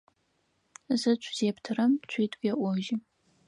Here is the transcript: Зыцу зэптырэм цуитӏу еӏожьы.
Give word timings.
Зыцу 0.99 1.31
зэптырэм 1.37 1.91
цуитӏу 2.09 2.41
еӏожьы. 2.51 2.95